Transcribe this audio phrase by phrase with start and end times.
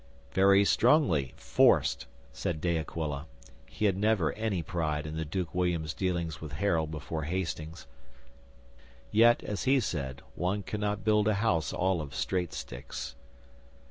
[0.31, 3.27] '"Very strongly, forced," said De Aquila.
[3.67, 7.85] He had never any pride in the Duke William's dealings with Harold before Hastings.
[9.11, 13.13] Yet, as he said, one cannot build a house all of straight sticks.